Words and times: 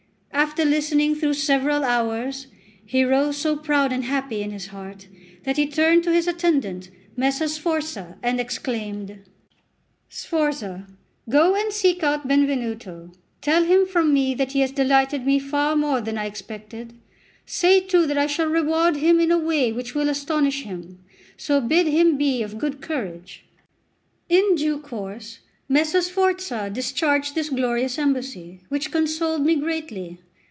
After 0.33 0.65
listening 0.65 1.15
through 1.15 1.35
several 1.35 1.83
hours, 1.85 2.47
he 2.85 3.03
rose 3.05 3.37
so 3.37 3.55
proud 3.55 3.93
and 3.93 4.03
happy 4.05 4.41
in 4.41 4.51
his 4.51 4.67
heart 4.67 5.07
that 5.43 5.55
he 5.55 5.65
turned 5.67 6.03
to 6.03 6.11
his 6.13 6.27
attendant, 6.27 6.89
Messer 7.15 7.47
Sforza, 7.47 8.17
and 8.23 8.37
exclaimed: 8.39 9.19
"Sforza, 10.09 10.87
go 11.29 11.55
and 11.55 11.71
seek 11.71 12.01
out 12.03 12.27
Benvenuto; 12.27 13.11
tell 13.41 13.63
him 13.65 13.85
from 13.85 14.13
me 14.13 14.33
that 14.33 14.51
he 14.53 14.59
has 14.61 14.71
delighted 14.73 15.25
me 15.25 15.37
far 15.39 15.75
more 15.77 16.01
than 16.01 16.17
I 16.17 16.25
expected: 16.25 16.93
say 17.45 17.79
too 17.79 18.05
that 18.07 18.17
I 18.17 18.27
shall 18.27 18.47
reward 18.47 18.97
him 18.97 19.19
in 19.21 19.31
a 19.31 19.37
way 19.39 19.71
which 19.71 19.93
will 19.95 20.09
astonish 20.09 20.63
him; 20.63 20.99
so 21.37 21.61
bid 21.61 21.87
him 21.87 22.17
be 22.17 22.41
of 22.43 22.57
good 22.57 22.81
courage." 22.81 23.43
In 24.27 24.55
due 24.55 24.79
course, 24.79 25.39
Messer 25.69 26.01
Sforza 26.01 26.69
discharged 26.69 27.35
this 27.35 27.47
glorious 27.49 27.97
embassy, 27.97 28.59
which 28.67 28.91
consoled 28.91 29.45
me 29.45 29.55
greatly. 29.55 30.17